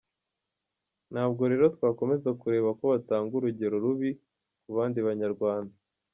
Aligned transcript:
Ntabwo 1.11 1.41
rero 1.51 1.65
twakomeza 1.75 2.29
kurebera 2.39 2.77
ko 2.79 2.85
batanga 2.93 3.31
urugero 3.35 3.75
rubi 3.83 4.09
ku 4.63 4.69
bandi 4.77 4.99
Banyarwanda. 5.07 5.75